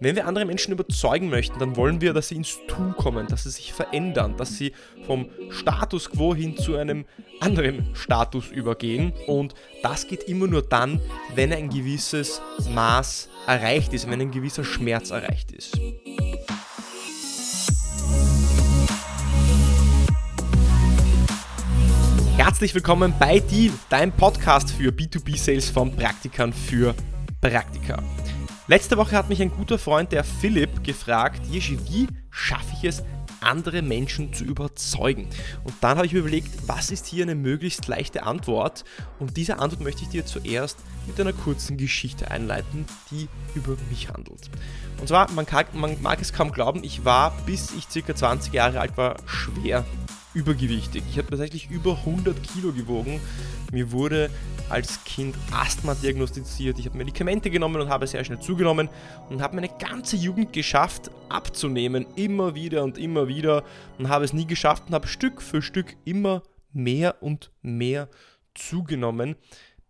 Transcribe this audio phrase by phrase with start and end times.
[0.00, 3.44] Wenn wir andere Menschen überzeugen möchten, dann wollen wir, dass sie ins Tun kommen, dass
[3.44, 4.72] sie sich verändern, dass sie
[5.06, 7.04] vom Status quo hin zu einem
[7.38, 9.12] anderen Status übergehen.
[9.28, 9.54] Und
[9.84, 11.00] das geht immer nur dann,
[11.36, 12.42] wenn ein gewisses
[12.74, 15.78] Maß erreicht ist, wenn ein gewisser Schmerz erreicht ist.
[22.36, 26.96] Herzlich willkommen bei Deal, deinem Podcast für B2B-Sales von Praktikern für
[27.40, 28.02] Praktika.
[28.66, 33.02] Letzte Woche hat mich ein guter Freund, der Philipp, gefragt, Jeschi, wie schaffe ich es,
[33.42, 35.28] andere Menschen zu überzeugen?
[35.64, 38.84] Und dann habe ich mir überlegt, was ist hier eine möglichst leichte Antwort?
[39.18, 44.08] Und diese Antwort möchte ich dir zuerst mit einer kurzen Geschichte einleiten, die über mich
[44.08, 44.48] handelt.
[44.98, 48.54] Und zwar, man, kann, man mag es kaum glauben, ich war, bis ich circa 20
[48.54, 49.84] Jahre alt war, schwer
[50.34, 51.02] übergewichtig.
[51.08, 53.20] Ich habe tatsächlich über 100 Kilo gewogen.
[53.72, 54.30] Mir wurde
[54.68, 56.78] als Kind Asthma diagnostiziert.
[56.78, 58.88] Ich habe Medikamente genommen und habe sehr schnell zugenommen
[59.30, 62.06] und habe meine ganze Jugend geschafft abzunehmen.
[62.16, 63.64] Immer wieder und immer wieder
[63.98, 68.08] und habe es nie geschafft und habe Stück für Stück immer mehr und mehr
[68.54, 69.36] zugenommen,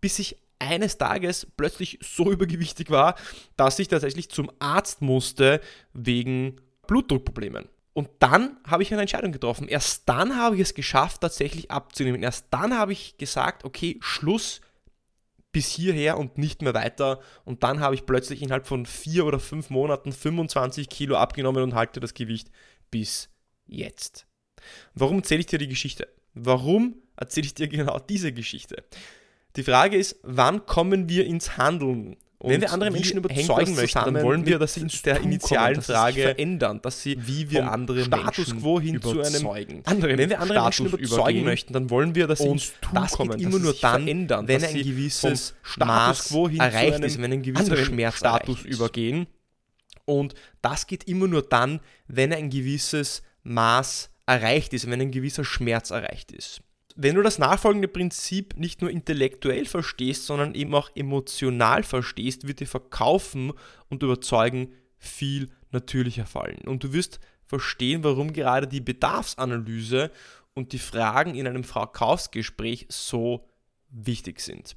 [0.00, 3.14] bis ich eines Tages plötzlich so übergewichtig war,
[3.56, 5.60] dass ich tatsächlich zum Arzt musste
[5.92, 7.68] wegen Blutdruckproblemen.
[7.94, 9.68] Und dann habe ich eine Entscheidung getroffen.
[9.68, 12.22] Erst dann habe ich es geschafft, tatsächlich abzunehmen.
[12.22, 14.60] Erst dann habe ich gesagt, okay, Schluss
[15.52, 17.20] bis hierher und nicht mehr weiter.
[17.44, 21.74] Und dann habe ich plötzlich innerhalb von vier oder fünf Monaten 25 Kilo abgenommen und
[21.74, 22.50] halte das Gewicht
[22.90, 23.30] bis
[23.64, 24.26] jetzt.
[24.94, 26.08] Warum erzähle ich dir die Geschichte?
[26.34, 28.84] Warum erzähle ich dir genau diese Geschichte?
[29.54, 32.16] Die Frage ist, wann kommen wir ins Handeln?
[32.50, 35.84] Wenn wir andere Menschen überzeugen möchten, dann wollen wir, dass sie in der initialen kommen,
[35.84, 39.46] Frage verändern, dass sie wie wir andere Status Menschen quo hin zu einem
[39.84, 43.12] anderen Wenn wir andere Status Menschen überzeugen möchten, dann wollen wir, dass sie Tun das
[43.12, 47.42] kommen, immer nur dann verändern, wenn ein gewisses Status quo hin erreicht ist, wenn ein
[47.42, 49.26] gewisser Schmerzstatus übergehen.
[50.04, 55.44] Und das geht immer nur dann, wenn ein gewisses Maß erreicht ist, wenn ein gewisser
[55.44, 56.60] Schmerz erreicht ist.
[56.96, 62.60] Wenn du das nachfolgende Prinzip nicht nur intellektuell verstehst, sondern eben auch emotional verstehst, wird
[62.60, 63.52] dir Verkaufen
[63.88, 66.60] und Überzeugen viel natürlicher fallen.
[66.66, 70.10] Und du wirst verstehen, warum gerade die Bedarfsanalyse
[70.54, 73.48] und die Fragen in einem Verkaufsgespräch so
[73.90, 74.76] wichtig sind.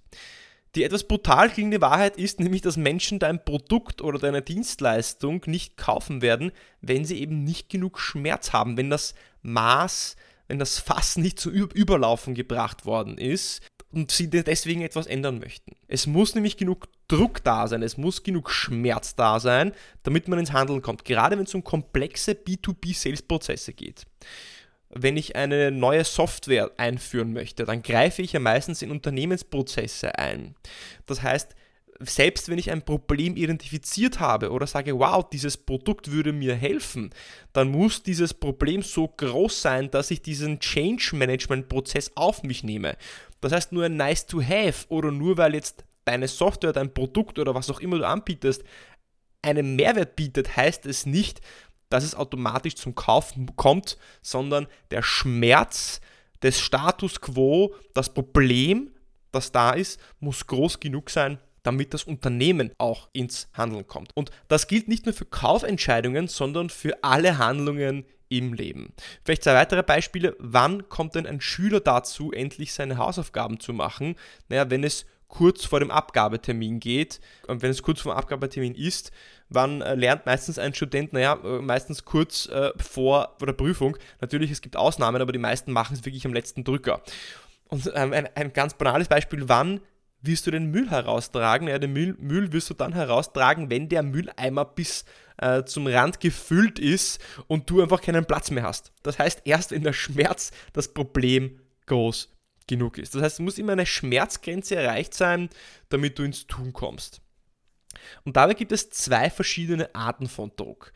[0.75, 5.77] Die etwas brutal klingende Wahrheit ist nämlich, dass Menschen dein Produkt oder deine Dienstleistung nicht
[5.77, 6.51] kaufen werden,
[6.81, 10.15] wenn sie eben nicht genug Schmerz haben, wenn das Maß
[10.47, 15.75] wenn das Fass nicht zu Überlaufen gebracht worden ist und sie deswegen etwas ändern möchten.
[15.87, 20.39] Es muss nämlich genug Druck da sein, es muss genug Schmerz da sein, damit man
[20.39, 24.05] ins Handeln kommt, gerade wenn es um komplexe B2B-Sales-Prozesse geht.
[24.89, 30.55] Wenn ich eine neue Software einführen möchte, dann greife ich ja meistens in Unternehmensprozesse ein.
[31.05, 31.55] Das heißt,
[31.99, 37.09] selbst wenn ich ein Problem identifiziert habe oder sage, wow, dieses Produkt würde mir helfen,
[37.53, 42.63] dann muss dieses Problem so groß sein, dass ich diesen Change Management Prozess auf mich
[42.63, 42.97] nehme.
[43.41, 47.39] Das heißt, nur ein Nice to Have oder nur weil jetzt deine Software, dein Produkt
[47.39, 48.63] oder was auch immer du anbietest,
[49.41, 51.41] einen Mehrwert bietet, heißt es nicht,
[51.89, 56.01] dass es automatisch zum Kauf kommt, sondern der Schmerz
[56.41, 58.91] des Status quo, das Problem,
[59.31, 64.15] das da ist, muss groß genug sein, damit das Unternehmen auch ins Handeln kommt.
[64.15, 68.93] Und das gilt nicht nur für Kaufentscheidungen, sondern für alle Handlungen im Leben.
[69.25, 70.35] Vielleicht zwei weitere Beispiele.
[70.39, 74.15] Wann kommt denn ein Schüler dazu, endlich seine Hausaufgaben zu machen?
[74.47, 78.73] Naja, wenn es kurz vor dem Abgabetermin geht und wenn es kurz vor dem Abgabetermin
[78.73, 79.11] ist,
[79.49, 83.97] wann äh, lernt meistens ein Student, naja, äh, meistens kurz äh, vor, der Prüfung.
[84.21, 87.01] Natürlich, es gibt Ausnahmen, aber die meisten machen es wirklich am letzten Drücker.
[87.67, 89.81] Und ähm, ein, ein ganz banales Beispiel, wann
[90.21, 91.67] wirst du den Müll heraustragen?
[91.67, 95.05] Ja, den Müll, Müll wirst du dann heraustragen, wenn der Mülleimer bis
[95.37, 98.91] äh, zum Rand gefüllt ist und du einfach keinen Platz mehr hast.
[99.03, 102.29] Das heißt, erst wenn der Schmerz das Problem groß
[102.67, 103.15] genug ist.
[103.15, 105.49] Das heißt, es muss immer eine Schmerzgrenze erreicht sein,
[105.89, 107.21] damit du ins Tun kommst.
[108.25, 110.91] Und dabei gibt es zwei verschiedene Arten von Druck.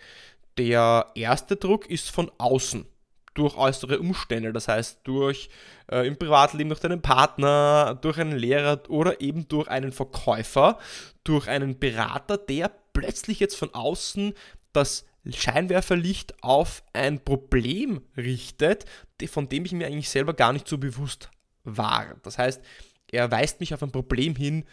[0.57, 2.85] Der erste Druck ist von außen
[3.33, 5.49] durch äußere Umstände, das heißt durch
[5.91, 10.77] äh, im Privatleben durch deinen Partner, durch einen Lehrer oder eben durch einen Verkäufer,
[11.23, 14.33] durch einen Berater, der plötzlich jetzt von außen
[14.73, 18.85] das Scheinwerferlicht auf ein Problem richtet,
[19.27, 21.29] von dem ich mir eigentlich selber gar nicht so bewusst
[21.63, 22.15] war.
[22.23, 22.61] Das heißt,
[23.11, 24.65] er weist mich auf ein Problem hin,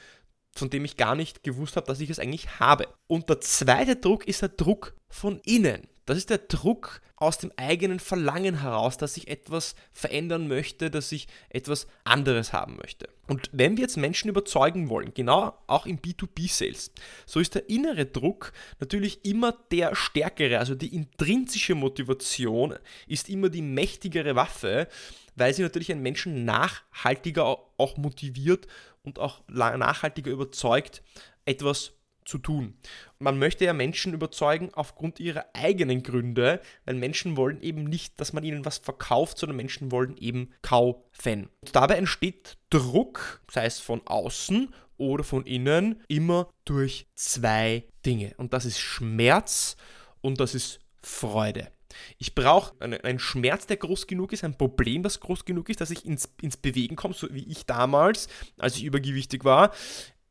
[0.53, 2.89] von dem ich gar nicht gewusst habe, dass ich es eigentlich habe.
[3.07, 7.53] Und der zweite Druck ist der Druck von innen Das ist der Druck aus dem
[7.57, 13.11] eigenen Verlangen heraus, dass ich etwas verändern möchte, dass ich etwas anderes haben möchte.
[13.27, 16.93] Und wenn wir jetzt Menschen überzeugen wollen, genau auch im B2B-Sales,
[17.27, 23.51] so ist der innere Druck natürlich immer der stärkere, also die intrinsische Motivation ist immer
[23.51, 24.89] die mächtigere Waffe,
[25.37, 27.45] weil sie natürlich einen Menschen nachhaltiger
[27.77, 28.67] auch motiviert
[29.03, 31.03] und auch nachhaltiger überzeugt,
[31.45, 31.98] etwas
[32.29, 32.75] zu tun.
[33.19, 38.33] Man möchte ja Menschen überzeugen aufgrund ihrer eigenen Gründe, weil Menschen wollen eben nicht, dass
[38.33, 41.49] man ihnen was verkauft, sondern Menschen wollen eben kaufen.
[41.61, 48.35] Und dabei entsteht Druck, sei es von außen oder von innen, immer durch zwei Dinge.
[48.37, 49.77] Und das ist Schmerz
[50.21, 51.73] und das ist Freude.
[52.19, 55.91] Ich brauche einen Schmerz, der groß genug ist, ein Problem, das groß genug ist, dass
[55.91, 58.29] ich ins, ins Bewegen komme, so wie ich damals,
[58.59, 59.73] als ich übergewichtig war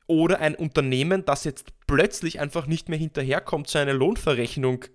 [0.07, 4.85] oder ein Unternehmen, das jetzt plötzlich einfach nicht mehr hinterherkommt, seine Lohnverrechnung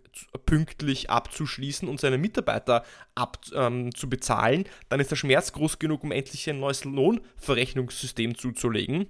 [0.46, 6.48] pünktlich abzuschließen und seine Mitarbeiter abzubezahlen, ähm, dann ist der Schmerz groß genug, um endlich
[6.48, 9.06] ein neues Lohnverrechnungssystem zuzulegen.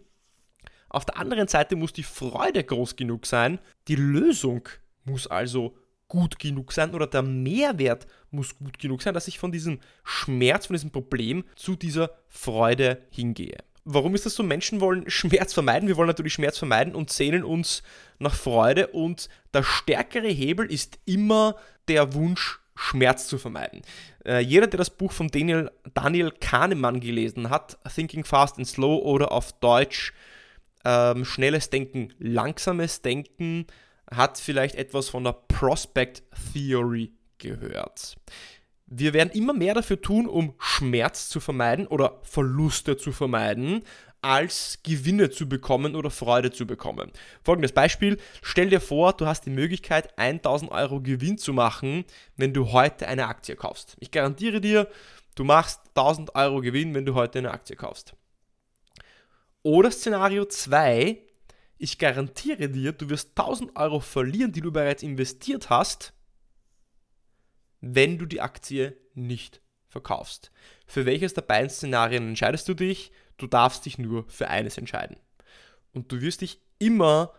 [0.89, 3.59] Auf der anderen Seite muss die Freude groß genug sein,
[3.89, 4.69] die Lösung
[5.05, 5.77] muss also
[6.09, 10.67] gut genug sein oder der Mehrwert muss gut genug sein, dass ich von diesem Schmerz,
[10.67, 13.57] von diesem Problem zu dieser Freude hingehe.
[13.85, 14.43] Warum ist das so?
[14.43, 15.89] Menschen wollen Schmerz vermeiden.
[15.89, 17.83] Wir wollen natürlich Schmerz vermeiden und sehnen uns
[18.19, 18.89] nach Freude.
[18.89, 21.57] Und der stärkere Hebel ist immer
[21.89, 23.83] der Wunsch, Schmerz zu vermeiden.
[24.25, 29.03] Äh, jeder, der das Buch von Daniel, Daniel Kahnemann gelesen hat, Thinking Fast and Slow
[29.03, 30.13] oder auf Deutsch
[30.85, 33.67] ähm, Schnelles Denken, Langsames Denken,
[34.11, 38.17] hat vielleicht etwas von der Prospect Theory gehört.
[38.95, 43.85] Wir werden immer mehr dafür tun, um Schmerz zu vermeiden oder Verluste zu vermeiden,
[44.21, 47.11] als Gewinne zu bekommen oder Freude zu bekommen.
[47.43, 48.19] Folgendes Beispiel.
[48.43, 52.05] Stell dir vor, du hast die Möglichkeit, 1000 Euro Gewinn zu machen,
[52.37, 53.97] wenn du heute eine Aktie kaufst.
[53.99, 54.87] Ich garantiere dir,
[55.37, 58.15] du machst 1000 Euro Gewinn, wenn du heute eine Aktie kaufst.
[59.63, 61.17] Oder Szenario 2,
[61.79, 66.13] ich garantiere dir, du wirst 1000 Euro verlieren, die du bereits investiert hast,
[67.83, 70.51] wenn du die Aktie nicht verkaufst.
[70.87, 73.13] Für welches der beiden Szenarien entscheidest du dich?
[73.37, 75.17] Du darfst dich nur für eines entscheiden.
[75.93, 77.35] Und du wirst dich immer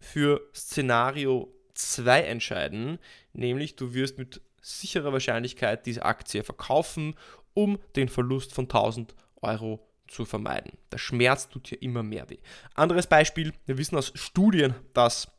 [0.00, 2.98] für Szenario 2 entscheiden,
[3.32, 7.14] nämlich du wirst mit sicherer Wahrscheinlichkeit diese Aktie verkaufen,
[7.54, 10.72] um den Verlust von 1000 Euro zu vermeiden.
[10.90, 12.38] Der Schmerz tut hier immer mehr weh.
[12.74, 15.30] Anderes Beispiel, wir wissen aus Studien, dass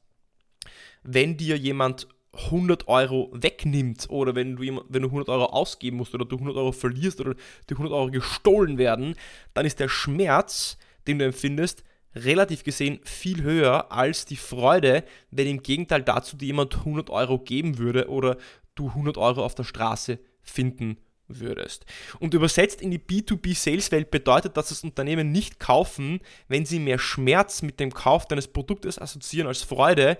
[1.03, 6.15] wenn dir jemand 100 Euro wegnimmt oder wenn du, wenn du 100 Euro ausgeben musst
[6.15, 7.35] oder du 100 Euro verlierst oder
[7.69, 9.15] die 100 Euro gestohlen werden,
[9.53, 10.77] dann ist der Schmerz,
[11.07, 11.83] den du empfindest,
[12.15, 17.39] relativ gesehen viel höher als die Freude, wenn im Gegenteil dazu dir jemand 100 Euro
[17.39, 18.37] geben würde oder
[18.75, 20.97] du 100 Euro auf der Straße finden
[21.27, 21.85] würdest.
[22.19, 27.61] Und übersetzt in die B2B-Sales-Welt bedeutet das, dass Unternehmen nicht kaufen, wenn sie mehr Schmerz
[27.61, 30.17] mit dem Kauf deines Produktes assoziieren als Freude,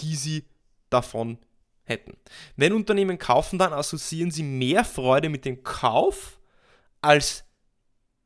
[0.00, 0.44] die sie
[0.90, 1.38] davon
[1.84, 2.16] hätten.
[2.56, 6.38] Wenn Unternehmen kaufen, dann assoziieren sie mehr Freude mit dem Kauf
[7.00, 7.44] als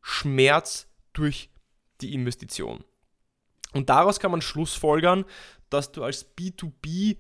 [0.01, 1.51] Schmerz durch
[2.01, 2.85] die Investition.
[3.73, 5.25] Und daraus kann man schlussfolgern,
[5.71, 7.19] dass du als B2B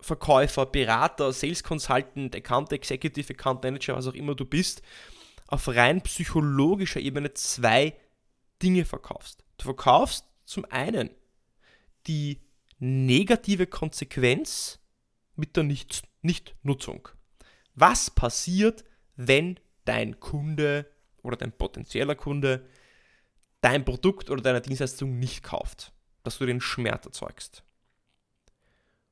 [0.00, 4.82] Verkäufer, Berater, Sales Consultant, Account Executive, Account Manager, was auch immer du bist,
[5.46, 7.94] auf rein psychologischer Ebene zwei
[8.62, 9.44] Dinge verkaufst.
[9.58, 11.10] Du verkaufst zum einen
[12.06, 12.40] die
[12.78, 14.78] negative Konsequenz
[15.34, 17.08] mit der Nicht Nichtnutzung.
[17.74, 18.84] Was passiert,
[19.16, 20.90] wenn dein Kunde
[21.22, 22.66] oder dein potenzieller Kunde
[23.60, 25.92] dein Produkt oder deine Dienstleistung nicht kauft?
[26.24, 27.62] Dass du den Schmerz erzeugst.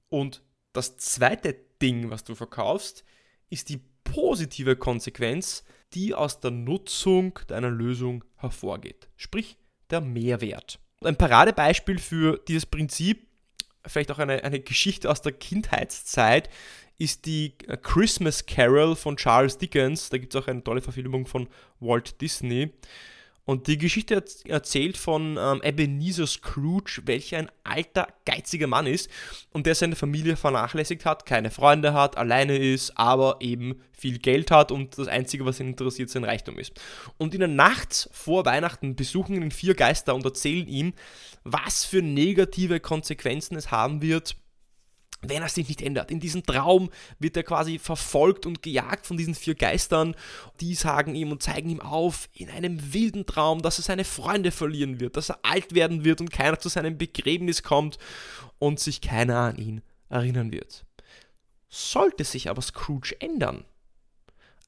[0.09, 0.42] Und
[0.73, 3.04] das zweite Ding, was du verkaufst,
[3.50, 9.09] ist die positive Konsequenz, die aus der Nutzung deiner Lösung hervorgeht.
[9.16, 9.56] Sprich,
[9.90, 10.80] der Mehrwert.
[11.02, 13.28] Ein Paradebeispiel für dieses Prinzip
[13.87, 16.50] vielleicht auch eine, eine Geschichte aus der Kindheitszeit,
[16.99, 20.11] ist die Christmas Carol von Charles Dickens.
[20.11, 21.49] Da gibt es auch eine tolle Verfilmung von
[21.81, 22.71] Walt Disney.
[23.47, 29.11] Und die Geschichte erzählt von ähm, Ebenezer Scrooge, welcher ein alter, geiziger Mann ist
[29.53, 34.51] und der seine Familie vernachlässigt hat, keine Freunde hat, alleine ist, aber eben viel Geld
[34.51, 36.73] hat und das Einzige, was ihn interessiert, sein Reichtum ist.
[37.19, 40.95] Und in der Nacht vor Weihnachten besuchen ihn vier Geister und erzählen ihm,
[41.43, 44.37] was für negative Konsequenzen es haben wird,
[45.28, 46.11] wenn er sich nicht ändert.
[46.11, 50.14] In diesem Traum wird er quasi verfolgt und gejagt von diesen vier Geistern.
[50.61, 54.50] Die sagen ihm und zeigen ihm auf, in einem wilden Traum, dass er seine Freunde
[54.50, 57.99] verlieren wird, dass er alt werden wird und keiner zu seinem Begräbnis kommt
[58.59, 60.85] und sich keiner an ihn erinnern wird.
[61.69, 63.64] Sollte sich aber Scrooge ändern,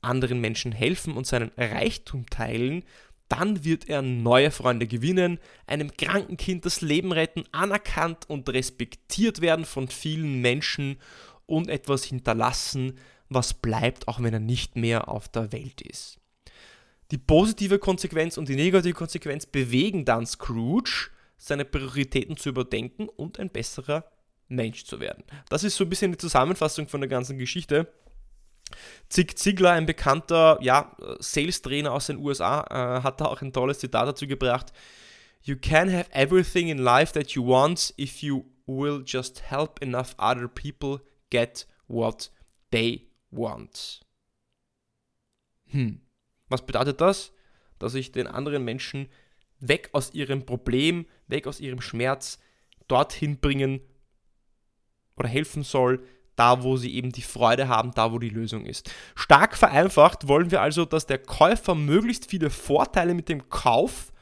[0.00, 2.84] anderen Menschen helfen und seinen Reichtum teilen,
[3.28, 9.40] dann wird er neue Freunde gewinnen, einem kranken Kind das Leben retten, anerkannt und respektiert
[9.40, 10.98] werden von vielen Menschen
[11.46, 16.18] und etwas hinterlassen, was bleibt, auch wenn er nicht mehr auf der Welt ist.
[17.10, 23.38] Die positive Konsequenz und die negative Konsequenz bewegen dann Scrooge, seine Prioritäten zu überdenken und
[23.38, 24.04] ein besserer
[24.48, 25.24] Mensch zu werden.
[25.48, 27.92] Das ist so ein bisschen die Zusammenfassung von der ganzen Geschichte.
[29.08, 33.78] Zig Ziglar, ein bekannter ja, Sales-Trainer aus den USA, äh, hat da auch ein tolles
[33.78, 34.72] Zitat dazu gebracht.
[35.42, 40.14] You can have everything in life that you want if you will just help enough
[40.18, 42.32] other people get what
[42.70, 44.00] they want.
[45.66, 46.00] Hm.
[46.48, 47.32] Was bedeutet das?
[47.78, 49.08] Dass ich den anderen Menschen
[49.60, 52.38] weg aus ihrem Problem, weg aus ihrem Schmerz
[52.88, 53.80] dorthin bringen
[55.16, 58.90] oder helfen soll, da wo sie eben die Freude haben, da wo die Lösung ist.
[59.14, 64.12] Stark vereinfacht wollen wir also, dass der Käufer möglichst viele Vorteile mit dem Kauf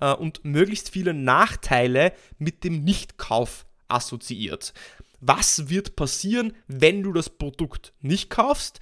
[0.00, 4.72] äh, und möglichst viele Nachteile mit dem Nichtkauf assoziiert.
[5.20, 8.80] Was wird passieren, wenn du das Produkt nicht kaufst?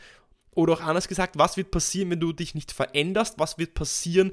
[0.55, 3.39] Oder auch anders gesagt, was wird passieren, wenn du dich nicht veränderst?
[3.39, 4.33] Was wird passieren,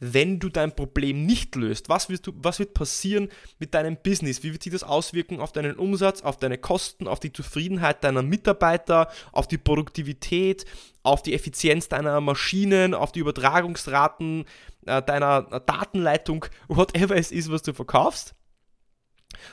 [0.00, 1.88] wenn du dein Problem nicht löst?
[1.88, 3.28] Was, wirst du, was wird passieren
[3.58, 4.42] mit deinem Business?
[4.42, 8.22] Wie wird sich das auswirken auf deinen Umsatz, auf deine Kosten, auf die Zufriedenheit deiner
[8.22, 10.64] Mitarbeiter, auf die Produktivität,
[11.02, 14.44] auf die Effizienz deiner Maschinen, auf die Übertragungsraten
[14.86, 18.34] äh, deiner Datenleitung, whatever es ist, was du verkaufst?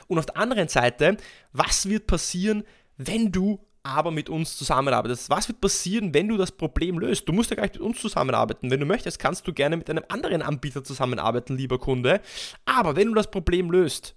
[0.06, 1.16] Und auf der anderen Seite,
[1.52, 2.64] was wird passieren,
[2.96, 5.30] wenn du aber mit uns zusammenarbeitest.
[5.30, 7.28] Was wird passieren, wenn du das Problem löst?
[7.28, 8.70] Du musst ja gar nicht mit uns zusammenarbeiten.
[8.70, 12.20] Wenn du möchtest, kannst du gerne mit einem anderen Anbieter zusammenarbeiten, lieber Kunde.
[12.64, 14.16] Aber wenn du das Problem löst,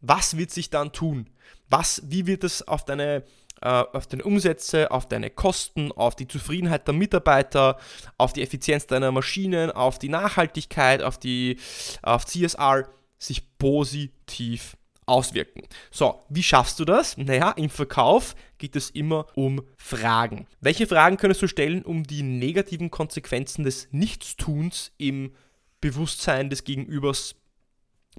[0.00, 1.30] was wird sich dann tun?
[1.70, 3.22] Was, wie wird es auf deine,
[3.62, 7.78] äh, auf deine Umsätze, auf deine Kosten, auf die Zufriedenheit der Mitarbeiter,
[8.18, 11.58] auf die Effizienz deiner Maschinen, auf die Nachhaltigkeit, auf die
[12.02, 15.62] auf CSR sich positiv auswirken.
[15.90, 17.16] So, wie schaffst du das?
[17.16, 20.46] Naja, im Verkauf geht es immer um Fragen.
[20.60, 25.34] Welche Fragen könntest du stellen, um die negativen Konsequenzen des Nichtstuns im
[25.80, 27.36] Bewusstsein des Gegenübers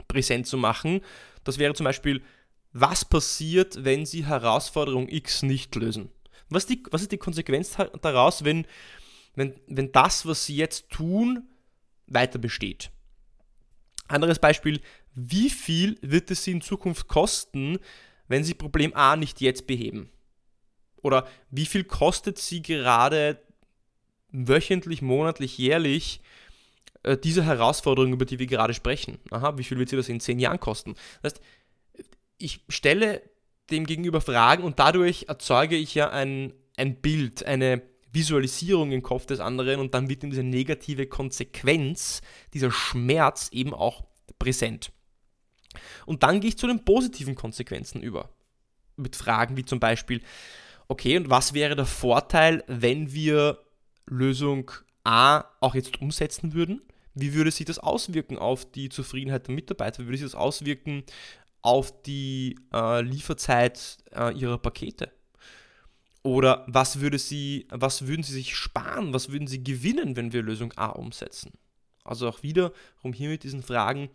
[0.07, 1.01] präsent zu machen?
[1.43, 2.21] Das wäre zum Beispiel,
[2.73, 6.09] was passiert, wenn sie Herausforderung X nicht lösen?
[6.49, 8.67] Was, die, was ist die Konsequenz daraus, wenn,
[9.35, 11.47] wenn, wenn das, was sie jetzt tun,
[12.07, 12.91] weiter besteht?
[14.07, 14.81] Anderes Beispiel,
[15.15, 17.79] wie viel wird es Sie in Zukunft kosten,
[18.27, 20.09] wenn Sie Problem A nicht jetzt beheben?
[21.01, 23.41] Oder wie viel kostet Sie gerade
[24.31, 26.21] wöchentlich, monatlich, jährlich
[27.03, 29.19] äh, diese Herausforderung, über die wir gerade sprechen?
[29.31, 30.95] Aha, wie viel wird Sie das in zehn Jahren kosten?
[31.21, 31.43] Das heißt,
[32.37, 33.21] ich stelle
[33.71, 37.81] dem gegenüber Fragen und dadurch erzeuge ich ja ein, ein Bild, eine
[38.11, 42.21] Visualisierung im Kopf des anderen und dann wird ihm diese negative Konsequenz,
[42.53, 44.03] dieser Schmerz eben auch
[44.39, 44.91] präsent.
[46.05, 48.29] Und dann gehe ich zu den positiven Konsequenzen über.
[48.97, 50.21] Mit Fragen wie zum Beispiel,
[50.87, 53.59] okay, und was wäre der Vorteil, wenn wir
[54.05, 54.71] Lösung
[55.03, 56.81] A auch jetzt umsetzen würden?
[57.13, 60.03] Wie würde sich das auswirken auf die Zufriedenheit der Mitarbeiter?
[60.03, 61.03] Wie würde sich das auswirken
[61.61, 65.11] auf die äh, Lieferzeit äh, ihrer Pakete?
[66.23, 69.13] Oder was, würde sie, was würden sie sich sparen?
[69.13, 71.51] Was würden sie gewinnen, wenn wir Lösung A umsetzen?
[72.03, 74.09] Also auch wiederum hier mit diesen Fragen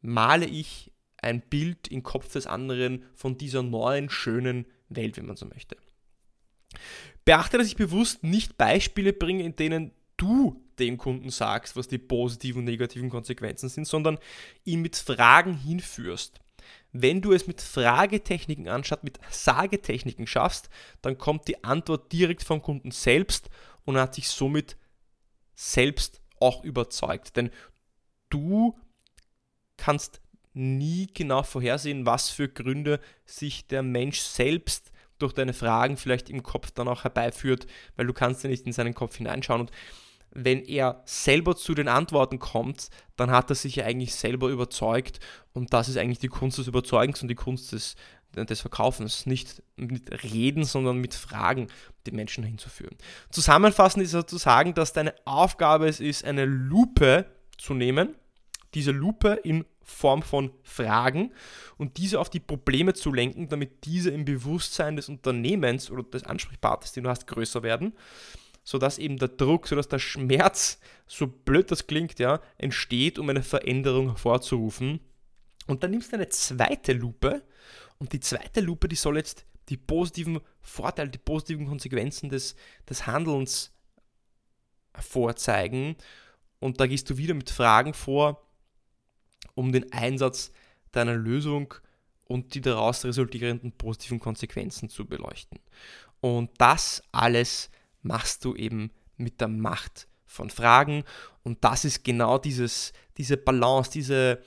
[0.00, 0.92] male ich
[1.22, 5.76] ein Bild im Kopf des anderen von dieser neuen, schönen Welt, wenn man so möchte.
[7.24, 11.98] Beachte, dass ich bewusst nicht Beispiele bringe, in denen du dem Kunden sagst, was die
[11.98, 14.18] positiven und negativen Konsequenzen sind, sondern
[14.64, 16.40] ihn mit Fragen hinführst.
[16.92, 20.70] Wenn du es mit Fragetechniken anstatt mit Sagetechniken schaffst,
[21.02, 23.50] dann kommt die Antwort direkt vom Kunden selbst
[23.84, 24.76] und hat sich somit
[25.54, 27.36] selbst auch überzeugt.
[27.36, 27.50] Denn
[28.30, 28.78] du
[29.80, 30.20] kannst
[30.52, 36.42] nie genau vorhersehen, was für Gründe sich der Mensch selbst durch deine Fragen vielleicht im
[36.42, 39.70] Kopf dann auch herbeiführt, weil du kannst ja nicht in seinen Kopf hineinschauen und
[40.32, 45.18] wenn er selber zu den Antworten kommt, dann hat er sich ja eigentlich selber überzeugt
[45.52, 47.96] und das ist eigentlich die Kunst des Überzeugens und die Kunst des,
[48.34, 49.26] des Verkaufens.
[49.26, 51.66] Nicht mit Reden, sondern mit Fragen
[52.06, 52.96] die Menschen hinzuführen.
[53.30, 57.26] Zusammenfassend ist also zu sagen, dass deine Aufgabe es ist, eine Lupe
[57.58, 58.14] zu nehmen
[58.74, 61.32] diese Lupe in Form von Fragen
[61.76, 66.24] und diese auf die Probleme zu lenken, damit diese im Bewusstsein des Unternehmens oder des
[66.24, 67.94] Ansprechpartners, den du hast, größer werden,
[68.62, 73.42] sodass eben der Druck, sodass der Schmerz, so blöd das klingt, ja, entsteht, um eine
[73.42, 75.00] Veränderung hervorzurufen.
[75.66, 77.42] Und dann nimmst du eine zweite Lupe
[77.98, 82.56] und die zweite Lupe, die soll jetzt die positiven Vorteile, die positiven Konsequenzen des,
[82.88, 83.72] des Handelns
[84.98, 85.96] vorzeigen.
[86.58, 88.49] Und da gehst du wieder mit Fragen vor,
[89.54, 90.52] um den Einsatz
[90.92, 91.74] deiner Lösung
[92.24, 95.58] und die daraus resultierenden positiven Konsequenzen zu beleuchten.
[96.20, 97.70] Und das alles
[98.02, 101.04] machst du eben mit der Macht von Fragen.
[101.42, 104.42] Und das ist genau dieses, diese Balance, diese,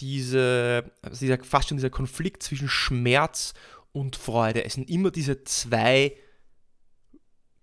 [0.00, 3.54] diese, also dieser, fast schon dieser Konflikt zwischen Schmerz
[3.92, 4.64] und Freude.
[4.64, 6.16] Es sind immer diese zwei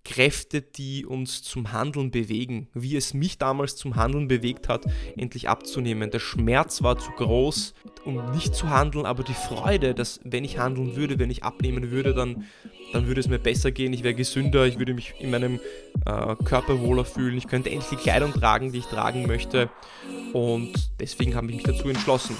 [0.09, 5.47] Kräfte, die uns zum Handeln bewegen, wie es mich damals zum Handeln bewegt hat, endlich
[5.47, 6.09] abzunehmen.
[6.09, 7.75] Der Schmerz war zu groß,
[8.05, 11.91] um nicht zu handeln, aber die Freude, dass wenn ich handeln würde, wenn ich abnehmen
[11.91, 12.45] würde, dann,
[12.91, 15.59] dann würde es mir besser gehen, ich wäre gesünder, ich würde mich in meinem
[16.07, 19.69] äh, Körper wohler fühlen, ich könnte endlich die Kleidung tragen, die ich tragen möchte
[20.33, 22.35] und deswegen habe ich mich dazu entschlossen.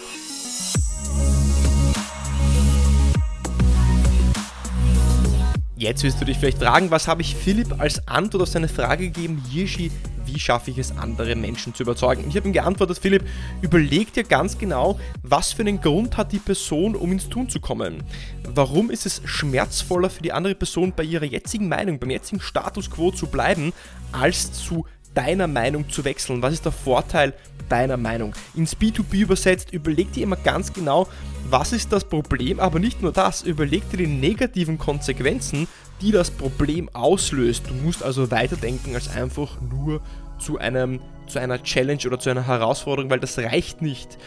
[5.80, 9.06] Jetzt wirst du dich vielleicht fragen, was habe ich Philipp als Antwort auf seine Frage
[9.06, 9.90] gegeben, Yishi,
[10.26, 12.26] wie schaffe ich es, andere Menschen zu überzeugen?
[12.28, 13.24] Ich habe ihm geantwortet, Philipp,
[13.62, 17.62] überleg dir ganz genau, was für einen Grund hat die Person, um ins Tun zu
[17.62, 18.04] kommen.
[18.44, 22.92] Warum ist es schmerzvoller für die andere Person, bei ihrer jetzigen Meinung, beim jetzigen Status
[22.92, 23.72] quo zu bleiben,
[24.12, 26.42] als zu deiner Meinung zu wechseln?
[26.42, 27.34] Was ist der Vorteil
[27.70, 28.34] deiner Meinung?
[28.54, 31.08] Ins B2B übersetzt, überleg dir immer ganz genau,
[31.52, 35.68] was ist das Problem, aber nicht nur das, überleg dir die negativen Konsequenzen,
[36.02, 37.70] die das Problem auslöst.
[37.70, 40.02] Du musst also weiterdenken als einfach nur
[40.40, 44.18] zu, einem, zu einer Challenge oder zu einer Herausforderung, weil das reicht nicht.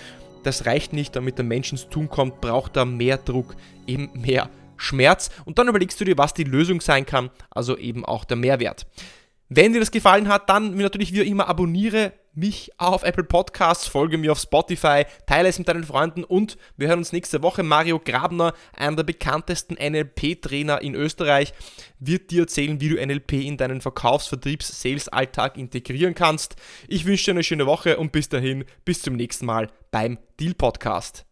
[0.43, 3.55] Das reicht nicht, damit der Mensch ins Tun kommt, braucht er mehr Druck,
[3.87, 5.31] eben mehr Schmerz.
[5.45, 8.87] Und dann überlegst du dir, was die Lösung sein kann, also eben auch der Mehrwert.
[9.49, 14.19] Wenn dir das gefallen hat, dann natürlich wie immer abonniere mich auf Apple Podcasts, folge
[14.19, 17.63] mir auf Spotify, teile es mit deinen Freunden und wir hören uns nächste Woche.
[17.63, 21.53] Mario Grabner, einer der bekanntesten NLP-Trainer in Österreich,
[21.99, 26.57] wird dir erzählen, wie du NLP in deinen Verkaufs-, Vertriebs-, Sales-Alltag integrieren kannst.
[26.89, 30.55] Ich wünsche dir eine schöne Woche und bis dahin, bis zum nächsten Mal beim Deal
[30.55, 31.27] Podcast.